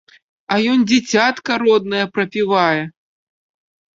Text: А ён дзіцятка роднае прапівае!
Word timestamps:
А 0.53 0.55
ён 0.71 0.79
дзіцятка 0.91 1.57
роднае 1.63 2.01
прапівае! 2.15 2.81